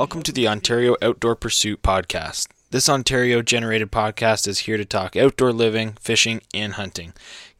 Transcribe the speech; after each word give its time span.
Welcome 0.00 0.22
to 0.22 0.32
the 0.32 0.48
Ontario 0.48 0.96
Outdoor 1.02 1.36
Pursuit 1.36 1.82
Podcast. 1.82 2.48
This 2.70 2.88
Ontario 2.88 3.42
generated 3.42 3.92
podcast 3.92 4.48
is 4.48 4.60
here 4.60 4.78
to 4.78 4.84
talk 4.86 5.14
outdoor 5.14 5.52
living, 5.52 5.98
fishing, 6.00 6.40
and 6.54 6.72
hunting. 6.72 7.12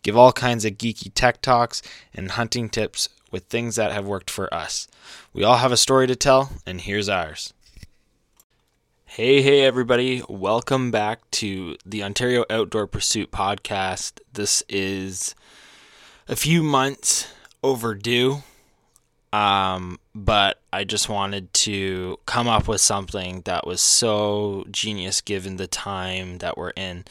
Give 0.02 0.16
all 0.16 0.32
kinds 0.32 0.64
of 0.64 0.78
geeky 0.78 1.12
tech 1.14 1.42
talks 1.42 1.82
and 2.14 2.30
hunting 2.30 2.70
tips 2.70 3.10
with 3.30 3.44
things 3.44 3.76
that 3.76 3.92
have 3.92 4.06
worked 4.06 4.30
for 4.30 4.52
us. 4.54 4.88
We 5.34 5.44
all 5.44 5.58
have 5.58 5.70
a 5.70 5.76
story 5.76 6.06
to 6.06 6.16
tell, 6.16 6.52
and 6.64 6.80
here's 6.80 7.10
ours. 7.10 7.52
Hey, 9.04 9.42
hey, 9.42 9.60
everybody. 9.60 10.22
Welcome 10.26 10.90
back 10.90 11.30
to 11.32 11.76
the 11.84 12.02
Ontario 12.02 12.46
Outdoor 12.48 12.86
Pursuit 12.86 13.30
Podcast. 13.30 14.18
This 14.32 14.62
is 14.66 15.34
a 16.26 16.36
few 16.36 16.62
months 16.62 17.30
overdue. 17.62 18.44
Um, 19.32 20.00
but 20.14 20.60
I 20.72 20.84
just 20.84 21.08
wanted 21.08 21.52
to 21.54 22.18
come 22.26 22.48
up 22.48 22.66
with 22.66 22.80
something 22.80 23.42
that 23.42 23.66
was 23.66 23.80
so 23.80 24.64
genius 24.70 25.20
given 25.20 25.56
the 25.56 25.68
time 25.68 26.38
that 26.38 26.56
we're 26.56 26.70
in. 26.70 27.04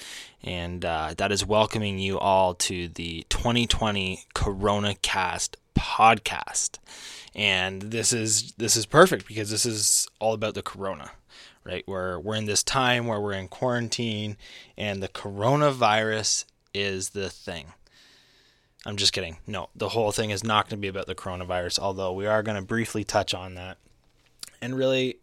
And 0.43 0.83
uh, 0.83 1.13
that 1.17 1.31
is 1.31 1.45
welcoming 1.45 1.99
you 1.99 2.19
all 2.19 2.53
to 2.55 2.87
the 2.89 3.25
2020 3.29 4.25
Corona 4.33 4.95
Cast 4.95 5.57
podcast. 5.75 6.77
And 7.35 7.83
this 7.83 8.11
is 8.11 8.53
this 8.53 8.75
is 8.75 8.85
perfect 8.85 9.27
because 9.27 9.49
this 9.49 9.65
is 9.65 10.07
all 10.19 10.33
about 10.33 10.55
the 10.55 10.61
corona, 10.61 11.11
right? 11.63 11.83
We're 11.87 12.19
we're 12.19 12.35
in 12.35 12.45
this 12.45 12.63
time 12.63 13.07
where 13.07 13.19
we're 13.19 13.33
in 13.33 13.47
quarantine 13.47 14.35
and 14.77 15.01
the 15.01 15.07
coronavirus 15.07 16.45
is 16.73 17.09
the 17.09 17.29
thing. 17.29 17.73
I'm 18.85 18.97
just 18.97 19.13
kidding. 19.13 19.37
No, 19.45 19.69
the 19.75 19.89
whole 19.89 20.11
thing 20.11 20.29
is 20.29 20.43
not 20.43 20.65
going 20.69 20.77
to 20.77 20.81
be 20.81 20.87
about 20.87 21.07
the 21.07 21.15
coronavirus, 21.15 21.79
although 21.79 22.13
we 22.13 22.25
are 22.25 22.43
going 22.43 22.57
to 22.57 22.65
briefly 22.65 23.03
touch 23.03 23.33
on 23.33 23.55
that. 23.55 23.77
And 24.61 24.75
really, 24.75 25.19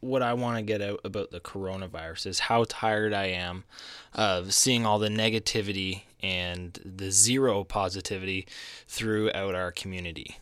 what 0.00 0.22
I 0.22 0.34
want 0.34 0.58
to 0.58 0.62
get 0.62 0.82
out 0.82 1.00
about 1.04 1.30
the 1.30 1.40
coronavirus 1.40 2.26
is 2.26 2.38
how 2.40 2.64
tired 2.68 3.12
I 3.12 3.26
am 3.26 3.64
of 4.12 4.52
seeing 4.54 4.84
all 4.84 4.98
the 4.98 5.08
negativity 5.08 6.02
and 6.22 6.78
the 6.84 7.10
zero 7.10 7.64
positivity 7.64 8.46
throughout 8.88 9.54
our 9.54 9.70
community. 9.70 10.38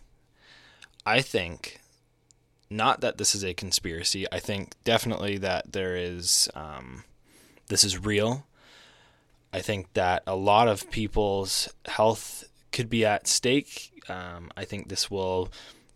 I 1.05 1.21
think, 1.21 1.81
not 2.71 3.03
that 3.03 3.19
this 3.19 3.35
is 3.35 3.45
a 3.45 3.53
conspiracy, 3.53 4.27
I 4.33 4.41
think 4.41 4.73
definitely 4.85 5.37
that 5.39 5.73
there 5.73 5.97
is, 5.97 6.49
um, 6.55 7.05
this 7.69 7.85
is 7.85 7.99
real. 7.99 8.47
I 9.53 9.61
think 9.61 9.93
that 9.93 10.23
a 10.27 10.35
lot 10.35 10.67
of 10.67 10.91
people's 10.91 11.69
health 11.87 12.45
could 12.75 12.91
be 12.91 13.07
at 13.07 13.27
stake. 13.27 14.03
Um, 14.09 14.51
I 14.57 14.65
think 14.65 14.89
this 14.89 15.11
will 15.11 15.51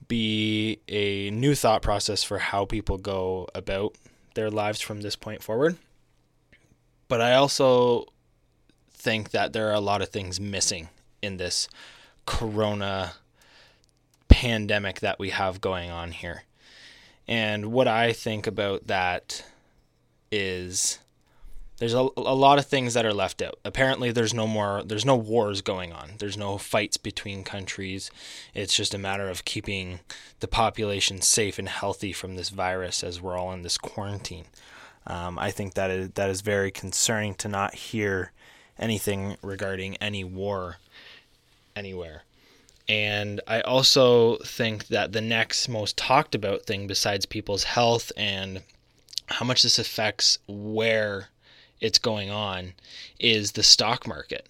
be 0.07 0.79
a 0.89 1.31
new 1.31 1.55
thought 1.55 1.83
process 1.83 2.23
for 2.25 2.39
how 2.39 2.65
people 2.65 2.97
go 2.97 3.48
about 3.55 3.97
their 4.34 4.51
lives 4.51 4.81
from 4.81 5.03
this 5.03 5.17
point 5.17 5.43
forward. 5.43 5.77
But 7.09 7.21
I 7.21 7.34
also 7.34 8.06
think 8.93 9.31
that 9.31 9.53
there 9.53 9.69
are 9.69 9.75
a 9.75 9.81
lot 9.81 10.03
of 10.03 10.09
things 10.09 10.41
missing 10.41 10.89
in 11.21 11.37
this 11.37 11.69
corona 12.27 13.15
pandemic 14.29 15.01
that 15.01 15.19
we 15.19 15.31
have 15.31 15.61
going 15.61 15.91
on 15.91 16.12
here. 16.12 16.45
And 17.27 17.73
what 17.73 17.89
I 17.89 18.12
think 18.12 18.47
about 18.47 18.87
that 18.87 19.45
is 20.31 20.99
there's 21.79 21.95
a, 21.95 22.09
a 22.17 22.34
lot 22.34 22.59
of 22.59 22.67
things 22.67 22.95
that 22.95 23.07
are 23.07 23.15
left 23.15 23.41
out. 23.41 23.59
Apparently, 23.65 24.11
there's 24.11 24.34
no 24.34 24.47
more, 24.47 24.83
there's 24.84 25.05
no 25.05 25.17
wars 25.17 25.61
going 25.61 25.93
on. 25.93 26.12
There's 26.19 26.37
no 26.37 26.59
fights 26.59 26.97
between 26.97 27.45
countries. 27.45 28.11
It's 28.55 28.77
just 28.77 28.95
a 28.95 28.98
matter 28.98 29.29
of 29.29 29.45
keeping 29.45 30.01
the 30.41 30.49
population 30.49 31.21
safe 31.21 31.59
and 31.59 31.69
healthy 31.69 32.12
from 32.12 32.34
this 32.34 32.51
virus 32.51 33.05
as 33.05 33.21
we're 33.21 33.38
all 33.38 33.53
in 33.53 33.62
this 33.62 33.78
quarantine. 33.78 34.47
Um, 35.06 35.38
I 35.38 35.50
think 35.50 35.75
that 35.75 35.91
is 35.91 36.11
that 36.11 36.28
is 36.28 36.43
very 36.43 36.71
concerning 36.71 37.34
to 37.37 37.49
not 37.49 37.75
hear 37.75 38.33
anything 38.78 39.37
regarding 39.43 39.97
any 39.97 40.25
war 40.25 40.77
anywhere. 41.75 42.25
And 42.88 43.41
I 43.47 43.61
also 43.61 44.38
think 44.38 44.88
that 44.88 45.12
the 45.12 45.21
next 45.21 45.69
most 45.69 45.97
talked 45.97 46.34
about 46.34 46.65
thing, 46.65 46.87
besides 46.87 47.27
people's 47.27 47.65
health 47.65 48.11
and 48.17 48.62
how 49.27 49.44
much 49.44 49.62
this 49.62 49.78
affects 49.78 50.38
where 50.47 51.28
it's 51.81 51.99
going 51.99 52.31
on 52.31 52.75
is 53.19 53.53
the 53.53 53.62
stock 53.62 54.06
market. 54.06 54.47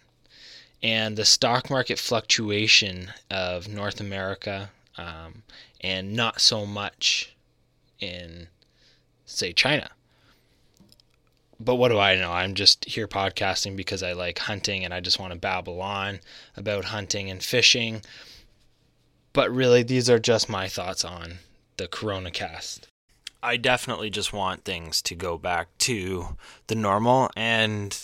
And 0.83 1.17
the 1.17 1.25
stock 1.25 1.71
market 1.71 1.99
fluctuation 1.99 3.13
of 3.31 3.69
North 3.69 4.01
America 4.01 4.71
um, 4.97 5.43
and 5.81 6.15
not 6.15 6.41
so 6.41 6.65
much 6.67 7.35
in, 8.01 8.49
say, 9.27 9.53
China. 9.53 9.91
But 11.61 11.75
what 11.75 11.89
do 11.89 11.99
I 11.99 12.15
know? 12.15 12.31
I'm 12.31 12.55
just 12.55 12.85
here 12.85 13.09
podcasting 13.09 13.77
because 13.77 14.03
I 14.03 14.13
like 14.13 14.39
hunting 14.39 14.85
and 14.85 14.95
I 14.95 15.01
just 15.01 15.19
want 15.19 15.33
to 15.33 15.39
babble 15.39 15.83
on 15.83 16.21
about 16.57 16.87
hunting 16.87 17.29
and 17.29 17.43
fishing. 17.43 18.03
But 19.33 19.51
really, 19.51 19.83
these 19.83 20.09
are 20.09 20.21
just 20.21 20.49
my 20.49 20.69
thoughts 20.69 21.05
on 21.05 21.39
the 21.77 21.89
Corona 21.89 22.31
cast. 22.31 22.87
I 23.43 23.57
definitely 23.57 24.11
just 24.11 24.33
want 24.33 24.65
things 24.65 25.01
to 25.03 25.15
go 25.15 25.39
back 25.39 25.69
to 25.79 26.37
the 26.67 26.75
normal. 26.75 27.31
And 27.37 27.97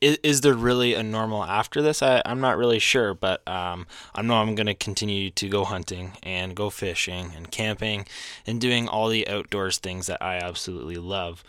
is, 0.00 0.18
is 0.22 0.40
there 0.42 0.54
really 0.54 0.94
a 0.94 1.02
normal 1.02 1.42
after 1.42 1.82
this? 1.82 2.02
I, 2.02 2.22
I'm 2.24 2.40
not 2.40 2.56
really 2.56 2.78
sure, 2.78 3.14
but 3.14 3.46
um, 3.48 3.86
I 4.14 4.22
know 4.22 4.34
I'm 4.34 4.54
going 4.54 4.66
to 4.66 4.74
continue 4.74 5.30
to 5.30 5.48
go 5.48 5.64
hunting 5.64 6.12
and 6.22 6.54
go 6.54 6.70
fishing 6.70 7.32
and 7.34 7.50
camping 7.50 8.06
and 8.46 8.60
doing 8.60 8.88
all 8.88 9.08
the 9.08 9.26
outdoors 9.28 9.78
things 9.78 10.06
that 10.06 10.22
I 10.22 10.36
absolutely 10.36 10.96
love. 10.96 11.42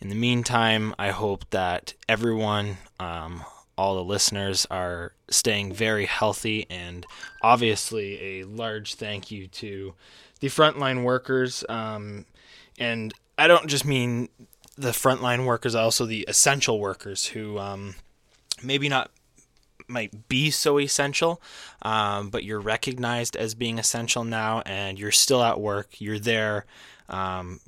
In 0.00 0.08
the 0.08 0.14
meantime, 0.14 0.94
I 0.98 1.10
hope 1.10 1.48
that 1.50 1.94
everyone, 2.08 2.78
um, 3.00 3.44
all 3.76 3.94
the 3.94 4.04
listeners, 4.04 4.66
are 4.70 5.12
staying 5.28 5.72
very 5.72 6.06
healthy, 6.06 6.66
and 6.70 7.06
obviously, 7.42 8.40
a 8.40 8.44
large 8.44 8.94
thank 8.94 9.30
you 9.30 9.46
to 9.48 9.94
the 10.40 10.48
frontline 10.48 11.04
workers, 11.04 11.64
um, 11.68 12.26
and 12.78 13.12
I 13.38 13.46
don't 13.46 13.68
just 13.68 13.84
mean 13.84 14.28
the 14.76 14.90
frontline 14.90 15.46
workers, 15.46 15.74
also 15.74 16.06
the 16.06 16.24
essential 16.28 16.80
workers 16.80 17.26
who 17.26 17.58
um, 17.58 17.94
maybe 18.62 18.88
not 18.88 19.10
might 19.88 20.28
be 20.28 20.50
so 20.50 20.78
essential, 20.78 21.42
um, 21.82 22.30
but 22.30 22.44
you're 22.44 22.60
recognized 22.60 23.36
as 23.36 23.54
being 23.54 23.78
essential 23.78 24.24
now, 24.24 24.62
and 24.64 24.98
you're 24.98 25.12
still 25.12 25.42
at 25.42 25.60
work. 25.60 26.00
You're 26.00 26.18
there 26.18 26.64
um, 27.08 27.60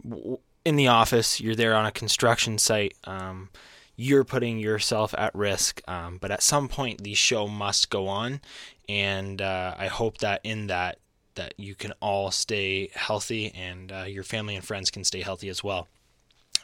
in 0.64 0.76
the 0.76 0.88
office. 0.88 1.40
You're 1.40 1.54
there 1.54 1.74
on 1.74 1.86
a 1.86 1.92
construction 1.92 2.58
site. 2.58 2.94
Um, 3.04 3.50
you're 3.96 4.24
putting 4.24 4.58
yourself 4.58 5.14
at 5.16 5.34
risk, 5.34 5.80
um, 5.88 6.18
but 6.18 6.30
at 6.30 6.42
some 6.42 6.68
point, 6.68 7.02
the 7.02 7.14
show 7.14 7.48
must 7.48 7.90
go 7.90 8.08
on, 8.08 8.40
and 8.88 9.40
uh, 9.40 9.74
I 9.76 9.86
hope 9.86 10.18
that 10.18 10.40
in 10.44 10.66
that 10.68 10.98
that 11.34 11.54
you 11.58 11.74
can 11.74 11.92
all 12.00 12.30
stay 12.30 12.90
healthy 12.94 13.52
and 13.54 13.92
uh, 13.92 14.04
your 14.04 14.24
family 14.24 14.56
and 14.56 14.64
friends 14.64 14.90
can 14.90 15.04
stay 15.04 15.20
healthy 15.20 15.50
as 15.50 15.62
well. 15.62 15.86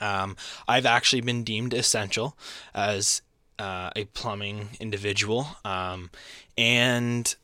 Um, 0.00 0.36
I've 0.66 0.86
actually 0.86 1.20
been 1.20 1.44
deemed 1.44 1.74
essential 1.74 2.36
as 2.74 3.20
uh, 3.58 3.90
a 3.94 4.06
plumbing 4.06 4.70
individual. 4.80 5.46
Um, 5.64 6.10
and 6.58 7.34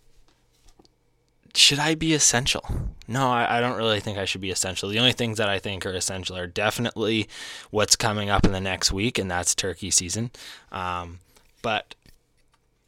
should 1.59 1.79
I 1.79 1.95
be 1.95 2.15
essential? 2.15 2.65
No, 3.07 3.31
I, 3.31 3.59
I, 3.59 3.61
don't 3.61 3.77
really 3.77 4.01
think 4.01 4.19
I 4.19 4.25
should 4.25 4.41
be 4.41 4.51
essential. 4.51 4.89
The 4.89 4.99
only 4.99 5.13
things 5.13 5.39
that 5.39 5.49
I 5.49 5.59
think 5.59 5.87
are 5.87 5.93
essential 5.93 6.37
are 6.37 6.47
definitely 6.47 7.29
what's 7.71 7.97
coming 7.97 8.31
up 8.31 8.45
in 8.45 8.53
the 8.53 8.61
next 8.61 8.93
week, 8.93 9.19
and 9.19 9.31
that's 9.31 9.55
turkey 9.55 9.91
season. 9.91 10.31
Um, 10.71 11.21
but 11.63 11.95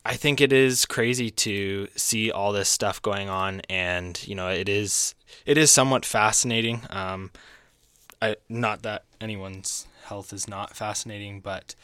I 0.04 0.14
think 0.14 0.40
it 0.40 0.52
is 0.52 0.86
crazy 0.86 1.30
to 1.30 1.88
see 1.96 2.30
all 2.30 2.52
this 2.52 2.68
stuff 2.68 3.02
going 3.02 3.28
on, 3.28 3.62
and 3.68 4.26
you 4.26 4.34
know, 4.34 4.48
it 4.48 4.68
is 4.68 5.14
it 5.46 5.58
is 5.58 5.70
somewhat 5.70 6.04
fascinating. 6.04 6.82
Um, 6.90 7.30
I 8.22 8.36
not 8.48 8.82
that 8.82 9.04
anyone's 9.20 9.86
health 10.04 10.32
is 10.32 10.48
not 10.48 10.76
fascinating, 10.76 11.40
but 11.40 11.74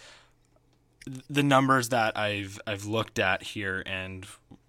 the 1.30 1.42
numbers 1.42 1.90
that 1.90 2.16
I've 2.16 2.58
I've 2.66 2.84
looked 2.84 3.18
at 3.18 3.42
here 3.42 3.82
and 3.86 4.26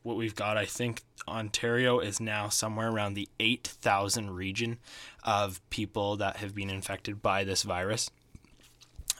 what 0.07 0.17
we've 0.17 0.35
got, 0.35 0.57
I 0.57 0.65
think 0.65 1.03
Ontario 1.27 1.99
is 1.99 2.21
now 2.21 2.47
somewhere 2.47 2.89
around 2.89 3.13
the 3.13 3.27
eight 3.39 3.67
thousand 3.67 4.31
region 4.31 4.79
of 5.23 5.61
people 5.69 6.15
that 6.17 6.37
have 6.37 6.55
been 6.55 6.69
infected 6.69 7.21
by 7.21 7.43
this 7.43 7.63
virus. 7.63 8.09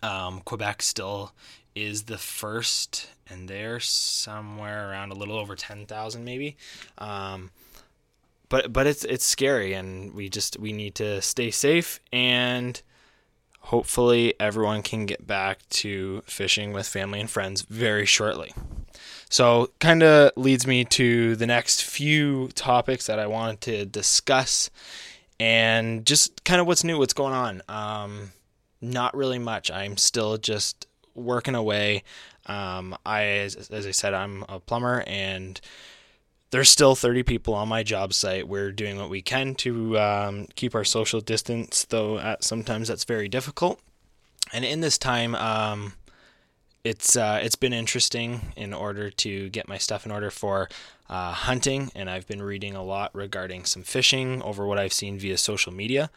Um, 0.02 0.42
Quebec 0.46 0.82
still 0.82 1.34
is 1.76 2.04
the 2.04 2.18
first, 2.18 3.10
and 3.30 3.50
they're 3.50 3.82
somewhere 3.82 4.90
around 4.90 5.12
a 5.12 5.16
little 5.16 5.38
over 5.38 5.56
ten 5.56 5.86
thousand, 5.86 6.24
maybe. 6.24 6.56
Um, 6.98 7.52
but 8.48 8.72
but 8.72 8.88
it's 8.88 9.04
it's 9.04 9.26
scary, 9.26 9.74
and 9.74 10.14
we 10.14 10.30
just 10.30 10.58
we 10.58 10.72
need 10.72 10.96
to 10.96 11.22
stay 11.22 11.52
safe, 11.52 12.00
and 12.14 12.82
hopefully 13.60 14.34
everyone 14.40 14.82
can 14.82 15.06
get 15.06 15.28
back 15.28 15.68
to 15.70 16.24
fishing 16.26 16.72
with 16.72 16.88
family 16.88 17.20
and 17.20 17.30
friends 17.30 17.64
very 17.64 18.06
shortly. 18.06 18.54
So, 19.30 19.72
kind 19.80 20.04
of 20.04 20.32
leads 20.38 20.66
me 20.66 20.86
to 20.86 21.36
the 21.36 21.48
next 21.48 21.84
few 21.84 22.48
topics 22.50 23.08
that 23.08 23.20
I 23.20 23.28
wanted 23.28 23.62
to 23.62 23.86
discuss. 23.86 24.70
and 25.40 26.06
just 26.06 26.44
kind 26.44 26.60
of 26.60 26.68
what's 26.68 26.84
new, 26.84 26.98
what's 26.98 27.14
going 27.14 27.34
on. 27.34 27.62
Um, 27.70 28.32
not 28.82 29.16
really 29.16 29.40
much. 29.40 29.70
I'm 29.72 29.98
still 29.98 30.38
just 30.38 30.88
working 31.14 31.56
away. 31.56 32.04
Um, 32.46 32.96
I, 33.06 33.24
as, 33.24 33.56
as 33.70 33.86
I 33.86 33.92
said, 33.92 34.14
I'm 34.14 34.44
a 34.48 34.60
plumber, 34.60 35.04
and 35.06 35.60
there's 36.52 36.70
still 36.70 36.96
30 36.96 37.24
people 37.24 37.54
on 37.54 37.68
my 37.68 37.84
job 37.84 38.14
site. 38.14 38.48
We're 38.48 38.72
doing 38.72 38.98
what 38.98 39.10
we 39.10 39.22
can 39.22 39.56
to 39.56 40.00
um, 40.00 40.48
keep 40.56 40.74
our 40.76 40.86
social 40.86 41.20
distance, 41.22 41.86
though 41.86 42.20
at, 42.20 42.44
sometimes 42.44 42.88
that's 42.88 43.04
very 43.04 43.28
difficult. 43.28 43.80
And 44.54 44.64
in 44.64 44.80
this 44.80 44.98
time, 44.98 45.36
um, 45.36 45.94
it's 46.88 47.16
uh, 47.16 47.40
it's 47.44 47.56
been 47.56 47.74
interesting 47.74 48.54
in 48.56 48.74
order 48.74 49.10
to 49.10 49.50
get 49.50 49.68
my 49.68 49.78
stuff 49.78 50.06
in 50.06 50.12
order 50.12 50.32
for 50.32 50.70
uh, 51.10 51.32
hunting, 51.32 51.92
and 51.96 52.10
I've 52.10 52.28
been 52.28 52.42
reading 52.42 52.76
a 52.76 52.84
lot 52.84 53.14
regarding 53.14 53.66
some 53.66 53.84
fishing 53.84 54.42
over 54.42 54.66
what 54.66 54.80
I've 54.80 54.94
seen 54.94 55.20
via 55.20 55.38
social 55.38 55.74
media. 55.74 56.10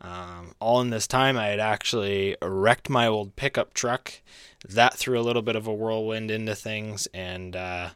Um, 0.00 0.54
all 0.60 0.80
in 0.80 0.90
this 0.90 1.06
time, 1.06 1.36
I 1.36 1.46
had 1.46 1.60
actually 1.60 2.36
wrecked 2.42 2.90
my 2.90 3.06
old 3.06 3.36
pickup 3.36 3.72
truck. 3.72 4.20
That 4.68 4.94
threw 4.94 5.18
a 5.18 5.22
little 5.22 5.42
bit 5.42 5.56
of 5.56 5.66
a 5.66 5.74
whirlwind 5.74 6.30
into 6.30 6.54
things, 6.54 7.08
and 7.14 7.56
uh, 7.56 7.90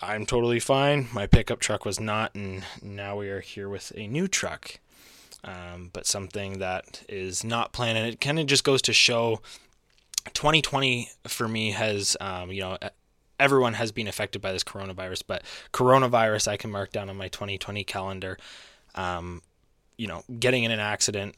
I'm 0.00 0.26
totally 0.26 0.60
fine. 0.60 1.08
My 1.12 1.26
pickup 1.26 1.58
truck 1.58 1.84
was 1.84 1.98
not, 1.98 2.34
and 2.34 2.64
now 2.80 3.16
we 3.16 3.28
are 3.30 3.40
here 3.40 3.68
with 3.68 3.92
a 3.96 4.06
new 4.06 4.28
truck. 4.28 4.78
Um, 5.44 5.90
but 5.92 6.06
something 6.06 6.58
that 6.58 7.04
is 7.08 7.44
not 7.44 7.72
planned, 7.72 7.98
and 7.98 8.06
it 8.06 8.20
kind 8.20 8.38
of 8.38 8.46
just 8.46 8.64
goes 8.64 8.82
to 8.82 8.92
show 8.92 9.40
2020 10.34 11.10
for 11.26 11.48
me 11.48 11.72
has, 11.72 12.16
um, 12.20 12.50
you 12.52 12.60
know, 12.60 12.78
everyone 13.38 13.74
has 13.74 13.92
been 13.92 14.08
affected 14.08 14.42
by 14.42 14.52
this 14.52 14.64
coronavirus, 14.64 15.22
but 15.26 15.42
coronavirus 15.72 16.48
I 16.48 16.56
can 16.56 16.70
mark 16.70 16.92
down 16.92 17.08
on 17.08 17.16
my 17.16 17.28
2020 17.28 17.84
calendar. 17.84 18.38
Um, 18.94 19.42
you 19.96 20.06
know, 20.06 20.22
getting 20.38 20.64
in 20.64 20.70
an 20.70 20.80
accident, 20.80 21.34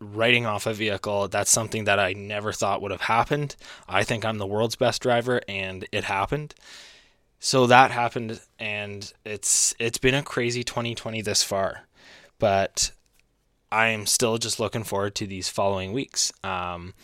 writing 0.00 0.46
off 0.46 0.66
a 0.66 0.74
vehicle, 0.74 1.28
that's 1.28 1.50
something 1.50 1.84
that 1.84 1.98
I 1.98 2.12
never 2.12 2.52
thought 2.52 2.82
would 2.82 2.90
have 2.90 3.02
happened. 3.02 3.56
I 3.88 4.04
think 4.04 4.24
I'm 4.24 4.38
the 4.38 4.46
world's 4.46 4.76
best 4.76 5.02
driver, 5.02 5.40
and 5.48 5.86
it 5.92 6.04
happened. 6.04 6.54
So 7.38 7.66
that 7.68 7.90
happened, 7.90 8.40
and 8.58 9.12
it's 9.24 9.74
it's 9.78 9.98
been 9.98 10.14
a 10.14 10.22
crazy 10.22 10.62
2020 10.62 11.22
this 11.22 11.42
far, 11.42 11.86
but 12.38 12.90
I'm 13.72 14.06
still 14.06 14.38
just 14.38 14.58
looking 14.58 14.84
forward 14.84 15.14
to 15.16 15.26
these 15.26 15.48
following 15.48 15.92
weeks. 15.92 16.32
Um, 16.42 16.94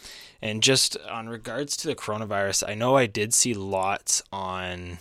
and 0.43 0.63
just 0.63 0.97
on 1.11 1.29
regards 1.29 1.77
to 1.79 1.87
the 1.87 1.95
coronavirus, 1.95 2.69
I 2.69 2.75
know 2.75 2.97
I 2.97 3.07
did 3.07 3.33
see 3.33 3.55
lots 3.55 4.23
on 4.33 4.99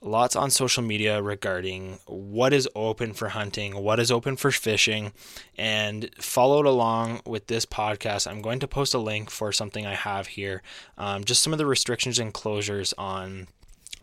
lots 0.00 0.36
on 0.36 0.50
social 0.50 0.82
media 0.82 1.20
regarding 1.20 1.98
what 2.06 2.52
is 2.52 2.68
open 2.74 3.12
for 3.12 3.30
hunting, 3.30 3.82
what 3.82 3.98
is 3.98 4.12
open 4.12 4.36
for 4.36 4.50
fishing, 4.50 5.12
and 5.56 6.08
followed 6.20 6.66
along 6.66 7.20
with 7.26 7.48
this 7.48 7.66
podcast. 7.66 8.30
I'm 8.30 8.40
going 8.42 8.60
to 8.60 8.68
post 8.68 8.94
a 8.94 8.98
link 8.98 9.30
for 9.30 9.52
something 9.52 9.86
I 9.86 9.94
have 9.94 10.28
here, 10.28 10.62
um, 10.96 11.24
just 11.24 11.42
some 11.42 11.52
of 11.52 11.58
the 11.58 11.66
restrictions 11.66 12.18
and 12.18 12.32
closures 12.32 12.94
on 12.96 13.48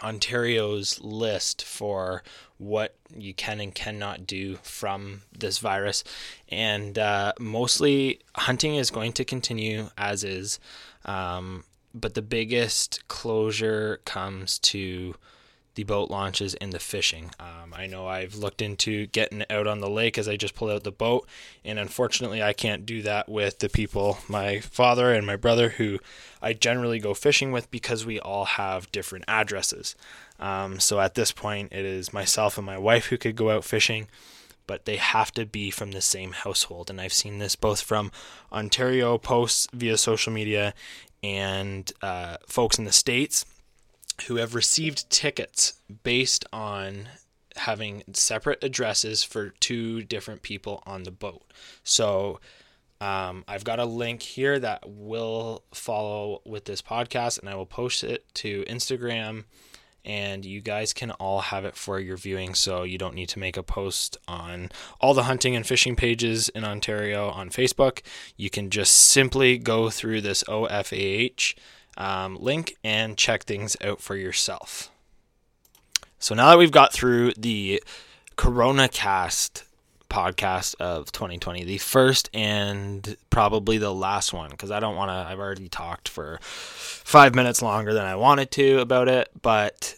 Ontario's 0.02 1.00
list 1.02 1.64
for 1.64 2.24
what 2.58 2.96
you 3.16 3.34
can 3.34 3.60
and 3.60 3.74
cannot 3.74 4.26
do 4.28 4.56
from 4.64 5.22
this 5.38 5.60
virus. 5.60 6.04
And 6.50 6.98
uh, 6.98 7.34
mostly 7.40 8.20
hunting 8.36 8.76
is 8.76 8.92
going 8.92 9.14
to 9.14 9.26
continue 9.26 9.90
as 9.98 10.24
is. 10.24 10.60
Um, 11.06 11.64
but 11.94 12.14
the 12.14 12.22
biggest 12.22 13.08
closure 13.08 14.02
comes 14.06 14.60
to 14.60 15.16
the 15.76 15.84
boat 15.84 16.10
launches 16.10 16.56
and 16.56 16.74
the 16.74 16.80
fishing. 16.80 17.32
Um, 17.40 17.74
I 17.74 17.86
know 17.86 18.08
I've 18.08 18.36
looked 18.36 18.62
into 18.62 19.08
getting 19.08 19.44
out 19.50 19.68
on 19.68 19.80
the 19.80 19.90
lake 19.90 20.18
as 20.18 20.28
I 20.28 20.38
just 20.38 20.56
pulled 20.56 20.72
out 20.72 20.84
the 20.84 20.92
boat, 20.92 21.28
and 21.64 21.78
unfortunately, 21.78 22.42
I 22.42 22.54
can't 22.54 22.86
do 22.86 23.02
that 23.04 23.30
with 23.30 23.60
the 23.60 23.70
people, 23.70 24.18
my 24.28 24.60
father 24.60 25.14
and 25.14 25.28
my 25.28 25.36
brother, 25.36 25.70
who 25.70 26.00
I 26.42 26.54
generally 26.54 27.00
go 27.00 27.14
fishing 27.14 27.52
with 27.52 27.70
because 27.72 28.06
we 28.06 28.20
all 28.20 28.46
have 28.46 28.92
different 28.92 29.26
addresses. 29.28 29.96
Um, 30.40 30.80
so 30.80 31.00
at 31.00 31.16
this 31.16 31.32
point, 31.32 31.72
it 31.72 31.86
is 31.86 32.14
myself 32.14 32.58
and 32.58 32.66
my 32.66 32.78
wife 32.78 33.08
who 33.08 33.18
could 33.18 33.36
go 33.36 33.52
out 33.52 33.64
fishing, 33.64 34.08
but 34.68 34.86
they 34.86 34.98
have 34.98 35.32
to 35.34 35.46
be 35.46 35.70
from 35.72 35.92
the 35.92 36.02
same 36.02 36.32
household. 36.32 36.90
And 36.90 37.00
I've 37.00 37.14
seen 37.14 37.38
this 37.38 37.56
both 37.56 37.82
from 37.82 38.12
Ontario 38.52 39.18
posts 39.18 39.68
via 39.74 39.98
social 39.98 40.34
media 40.34 40.74
and 41.24 41.92
uh, 42.02 42.38
folks 42.48 42.78
in 42.78 42.86
the 42.86 42.92
States 42.92 43.46
who 44.28 44.38
have 44.38 44.56
received 44.56 45.10
tickets 45.10 45.74
based 46.04 46.46
on 46.52 47.10
having 47.58 48.04
separate 48.14 48.64
addresses 48.64 49.24
for 49.24 49.50
two 49.60 50.04
different 50.04 50.42
people 50.42 50.84
on 50.86 51.04
the 51.04 51.12
boat. 51.12 51.44
So 51.84 52.40
um, 53.02 53.44
I've 53.48 53.64
got 53.64 53.80
a 53.80 53.86
link 53.86 54.22
here 54.22 54.60
that 54.60 54.84
will 54.90 55.64
follow 55.74 56.42
with 56.46 56.66
this 56.66 56.82
podcast, 56.82 57.40
and 57.40 57.50
I 57.50 57.56
will 57.56 57.66
post 57.66 58.04
it 58.04 58.26
to 58.36 58.64
Instagram. 58.66 59.46
And 60.04 60.46
you 60.46 60.62
guys 60.62 60.94
can 60.94 61.10
all 61.12 61.42
have 61.42 61.66
it 61.66 61.76
for 61.76 62.00
your 62.00 62.16
viewing, 62.16 62.54
so 62.54 62.84
you 62.84 63.00
don't 63.00 63.16
need 63.16 63.30
to 63.30 63.40
make 63.40 63.58
a 63.58 63.64
post 63.64 64.18
on 64.28 64.70
all 65.02 65.16
the 65.16 65.24
hunting 65.24 65.56
and 65.56 65.66
fishing 65.66 65.96
pages 65.96 66.48
in 66.50 66.64
Ontario 66.64 67.30
on 67.30 67.50
Facebook. 67.50 68.02
You 68.38 68.52
can 68.52 68.70
just 68.70 68.94
simply 68.94 69.58
go 69.58 69.90
through 69.90 70.22
this 70.22 70.44
OFAH 70.44 71.56
um, 71.98 72.38
link 72.40 72.76
and 72.84 73.18
check 73.18 73.44
things 73.44 73.78
out 73.82 74.02
for 74.02 74.16
yourself. 74.16 74.90
So 76.20 76.36
now 76.36 76.50
that 76.50 76.58
we've 76.58 76.72
got 76.72 76.94
through 76.94 77.34
the 77.34 77.84
Corona 78.36 78.88
Cast 78.88 79.64
podcast 80.10 80.76
of 80.80 81.12
2020, 81.12 81.64
the 81.64 81.78
first 81.78 82.30
and 82.34 83.16
probably 83.30 83.78
the 83.78 83.94
last 83.94 84.34
one, 84.34 84.50
because 84.50 84.72
I 84.72 84.80
don't 84.80 84.96
want 84.96 85.10
to, 85.10 85.14
I've 85.14 85.40
already 85.40 85.70
talked 85.70 86.10
for 86.10 86.40
five 86.42 87.36
minutes 87.36 87.62
longer 87.62 87.94
than 87.94 88.06
I 88.06 88.16
wanted 88.16 88.52
to 88.52 88.80
about 88.80 89.08
it, 89.08 89.30
but 89.42 89.96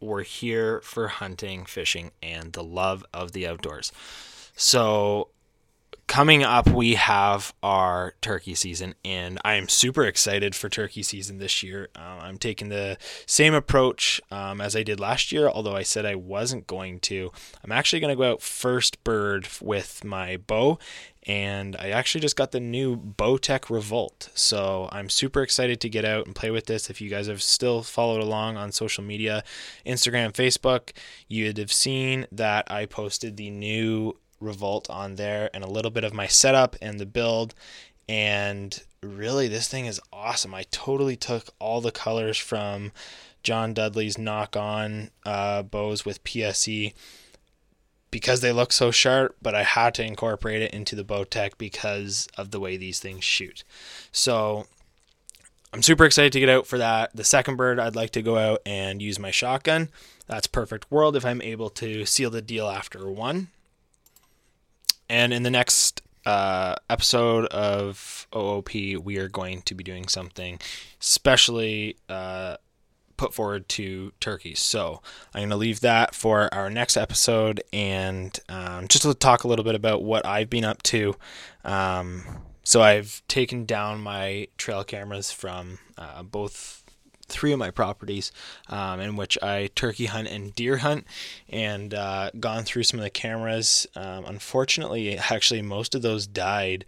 we're 0.00 0.22
here 0.22 0.80
for 0.82 1.08
hunting, 1.08 1.64
fishing, 1.64 2.10
and 2.22 2.52
the 2.52 2.64
love 2.64 3.04
of 3.12 3.32
the 3.32 3.46
outdoors. 3.46 3.92
So 4.56 5.28
coming 6.06 6.42
up, 6.42 6.68
we 6.68 6.94
have 6.94 7.54
our 7.62 8.14
turkey 8.20 8.54
season, 8.54 8.94
and 9.04 9.38
I 9.44 9.54
am 9.54 9.68
super 9.68 10.04
excited 10.04 10.54
for 10.54 10.68
turkey 10.68 11.02
season 11.02 11.38
this 11.38 11.62
year. 11.62 11.88
Um, 11.96 12.18
I'm 12.20 12.38
taking 12.38 12.68
the 12.68 12.98
same 13.26 13.54
approach 13.54 14.20
um, 14.30 14.60
as 14.60 14.76
I 14.76 14.82
did 14.82 15.00
last 15.00 15.32
year, 15.32 15.48
although 15.48 15.76
I 15.76 15.82
said 15.82 16.06
I 16.06 16.14
wasn't 16.14 16.66
going 16.66 17.00
to. 17.00 17.32
I'm 17.64 17.72
actually 17.72 18.00
going 18.00 18.12
to 18.12 18.16
go 18.16 18.32
out 18.32 18.42
first 18.42 19.02
bird 19.04 19.48
with 19.60 20.04
my 20.04 20.36
bow, 20.36 20.78
and 21.26 21.76
I 21.76 21.90
actually 21.90 22.20
just 22.20 22.36
got 22.36 22.52
the 22.52 22.60
new 22.60 22.96
Bowtech 22.96 23.70
Revolt. 23.70 24.30
So 24.34 24.88
I'm 24.92 25.08
super 25.08 25.42
excited 25.42 25.80
to 25.80 25.88
get 25.88 26.04
out 26.04 26.26
and 26.26 26.34
play 26.34 26.50
with 26.50 26.66
this. 26.66 26.90
If 26.90 27.00
you 27.00 27.08
guys 27.08 27.26
have 27.28 27.42
still 27.42 27.82
followed 27.82 28.20
along 28.22 28.56
on 28.56 28.72
social 28.72 29.02
media, 29.02 29.42
Instagram, 29.86 30.32
Facebook, 30.32 30.90
you'd 31.28 31.58
have 31.58 31.72
seen 31.72 32.26
that 32.30 32.70
I 32.70 32.86
posted 32.86 33.36
the 33.36 33.50
new 33.50 34.16
Revolt 34.44 34.88
on 34.90 35.16
there 35.16 35.50
and 35.54 35.64
a 35.64 35.70
little 35.70 35.90
bit 35.90 36.04
of 36.04 36.14
my 36.14 36.26
setup 36.26 36.76
and 36.80 37.00
the 37.00 37.06
build. 37.06 37.54
And 38.08 38.82
really, 39.02 39.48
this 39.48 39.68
thing 39.68 39.86
is 39.86 40.00
awesome. 40.12 40.54
I 40.54 40.64
totally 40.70 41.16
took 41.16 41.48
all 41.58 41.80
the 41.80 41.90
colors 41.90 42.38
from 42.38 42.92
John 43.42 43.74
Dudley's 43.74 44.18
Nock 44.18 44.56
On 44.56 45.10
uh, 45.24 45.62
bows 45.62 46.04
with 46.04 46.24
PSE 46.24 46.92
because 48.10 48.40
they 48.40 48.52
look 48.52 48.72
so 48.72 48.90
sharp, 48.90 49.36
but 49.42 49.54
I 49.54 49.64
had 49.64 49.94
to 49.94 50.04
incorporate 50.04 50.62
it 50.62 50.72
into 50.72 50.94
the 50.94 51.04
Bowtech 51.04 51.58
because 51.58 52.28
of 52.38 52.52
the 52.52 52.60
way 52.60 52.76
these 52.76 53.00
things 53.00 53.24
shoot. 53.24 53.64
So 54.12 54.66
I'm 55.72 55.82
super 55.82 56.04
excited 56.04 56.32
to 56.32 56.40
get 56.40 56.48
out 56.48 56.68
for 56.68 56.78
that. 56.78 57.10
The 57.16 57.24
second 57.24 57.56
bird, 57.56 57.80
I'd 57.80 57.96
like 57.96 58.10
to 58.10 58.22
go 58.22 58.38
out 58.38 58.62
and 58.64 59.02
use 59.02 59.18
my 59.18 59.32
shotgun. 59.32 59.88
That's 60.28 60.46
perfect 60.46 60.88
world 60.90 61.16
if 61.16 61.26
I'm 61.26 61.42
able 61.42 61.68
to 61.70 62.06
seal 62.06 62.30
the 62.30 62.40
deal 62.40 62.68
after 62.68 63.10
one. 63.10 63.48
And 65.08 65.32
in 65.32 65.42
the 65.42 65.50
next 65.50 66.02
uh, 66.26 66.76
episode 66.88 67.46
of 67.46 68.26
OOP, 68.34 68.72
we 68.72 69.18
are 69.18 69.28
going 69.28 69.62
to 69.62 69.74
be 69.74 69.84
doing 69.84 70.08
something 70.08 70.58
specially 70.98 71.96
uh, 72.08 72.56
put 73.16 73.34
forward 73.34 73.68
to 73.70 74.12
Turkey. 74.20 74.54
So 74.54 75.02
I'm 75.34 75.40
going 75.40 75.50
to 75.50 75.56
leave 75.56 75.80
that 75.80 76.14
for 76.14 76.52
our 76.52 76.70
next 76.70 76.96
episode 76.96 77.62
and 77.72 78.38
um, 78.48 78.88
just 78.88 79.02
to 79.02 79.14
talk 79.14 79.44
a 79.44 79.48
little 79.48 79.64
bit 79.64 79.74
about 79.74 80.02
what 80.02 80.26
I've 80.26 80.50
been 80.50 80.64
up 80.64 80.82
to. 80.84 81.14
Um, 81.64 82.24
so 82.64 82.82
I've 82.82 83.22
taken 83.28 83.66
down 83.66 84.00
my 84.00 84.48
trail 84.56 84.84
cameras 84.84 85.30
from 85.30 85.78
uh, 85.98 86.22
both 86.22 86.83
three 87.24 87.52
of 87.52 87.58
my 87.58 87.70
properties 87.70 88.32
um, 88.68 89.00
in 89.00 89.16
which 89.16 89.36
I 89.42 89.70
turkey 89.74 90.06
hunt 90.06 90.28
and 90.28 90.54
deer 90.54 90.78
hunt, 90.78 91.06
and 91.48 91.94
uh, 91.94 92.30
gone 92.38 92.64
through 92.64 92.84
some 92.84 93.00
of 93.00 93.04
the 93.04 93.10
cameras. 93.10 93.86
Um, 93.96 94.24
unfortunately, 94.26 95.18
actually, 95.18 95.62
most 95.62 95.94
of 95.94 96.02
those 96.02 96.26
died 96.26 96.84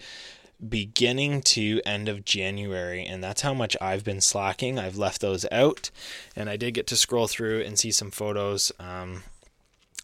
beginning 0.69 1.43
to 1.43 1.83
end 1.85 2.09
of 2.09 2.25
January, 2.25 3.05
and 3.05 3.23
that's 3.23 3.43
how 3.43 3.53
much 3.53 3.77
I've 3.81 4.05
been 4.05 4.21
slacking. 4.21 4.79
I've 4.79 4.97
left 4.97 5.21
those 5.21 5.45
out, 5.53 5.91
and 6.35 6.49
I 6.49 6.57
did 6.57 6.75
get 6.75 6.87
to 6.89 6.97
scroll 6.97 7.27
through 7.27 7.63
and 7.63 7.79
see 7.79 7.91
some 7.91 8.11
photos. 8.11 8.73
Um, 8.79 9.23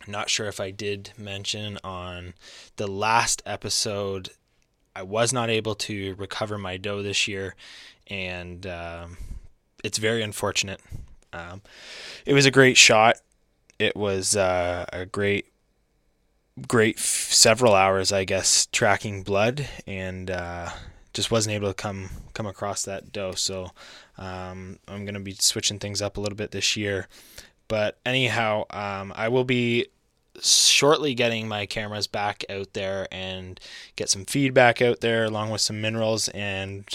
not 0.06 0.30
sure 0.30 0.48
if 0.48 0.60
I 0.60 0.70
did 0.70 1.12
mention 1.16 1.78
on 1.84 2.34
the 2.76 2.86
last 2.86 3.42
episode, 3.46 4.30
I 4.94 5.02
was 5.02 5.32
not 5.32 5.48
able 5.48 5.74
to 5.76 6.14
recover 6.16 6.58
my 6.58 6.76
doe 6.76 7.02
this 7.02 7.26
year, 7.26 7.54
and 8.08 8.66
um, 8.66 9.16
it's 9.82 9.98
very 9.98 10.22
unfortunate. 10.22 10.80
Um, 11.32 11.62
it 12.26 12.34
was 12.34 12.46
a 12.46 12.50
great 12.50 12.76
shot. 12.76 13.16
It 13.78 13.96
was 13.96 14.36
uh, 14.36 14.86
a 14.92 15.06
great, 15.06 15.46
great 16.68 16.98
f- 16.98 17.02
several 17.04 17.74
hours, 17.74 18.12
I 18.12 18.24
guess, 18.24 18.66
tracking 18.66 19.22
blood, 19.22 19.66
and 19.86 20.30
uh, 20.30 20.70
just 21.14 21.30
wasn't 21.30 21.54
able 21.54 21.68
to 21.68 21.74
come 21.74 22.10
come 22.34 22.46
across 22.46 22.84
that 22.84 23.12
doe. 23.12 23.32
So 23.32 23.70
um, 24.18 24.78
I'm 24.86 25.04
gonna 25.04 25.20
be 25.20 25.34
switching 25.34 25.78
things 25.78 26.02
up 26.02 26.16
a 26.16 26.20
little 26.20 26.36
bit 26.36 26.50
this 26.50 26.76
year. 26.76 27.08
But 27.68 27.98
anyhow, 28.04 28.64
um, 28.70 29.12
I 29.16 29.28
will 29.28 29.44
be 29.44 29.86
shortly 30.40 31.14
getting 31.14 31.48
my 31.48 31.66
cameras 31.66 32.06
back 32.06 32.44
out 32.48 32.72
there 32.72 33.06
and 33.12 33.58
get 33.96 34.08
some 34.08 34.24
feedback 34.24 34.80
out 34.80 35.00
there 35.00 35.24
along 35.24 35.50
with 35.50 35.60
some 35.60 35.80
minerals 35.80 36.28
and 36.28 36.86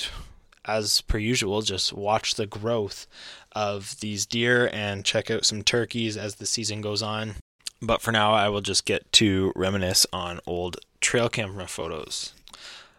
as 0.67 1.01
per 1.01 1.17
usual 1.17 1.61
just 1.61 1.93
watch 1.93 2.35
the 2.35 2.45
growth 2.45 3.07
of 3.53 3.99
these 3.99 4.25
deer 4.25 4.69
and 4.73 5.05
check 5.05 5.31
out 5.31 5.45
some 5.45 5.61
turkeys 5.61 6.17
as 6.17 6.35
the 6.35 6.45
season 6.45 6.81
goes 6.81 7.01
on 7.01 7.35
but 7.81 8.01
for 8.01 8.11
now 8.11 8.33
i 8.33 8.49
will 8.49 8.61
just 8.61 8.85
get 8.85 9.11
to 9.11 9.51
reminisce 9.55 10.05
on 10.11 10.39
old 10.45 10.77
trail 11.01 11.29
camera 11.29 11.67
photos 11.67 12.33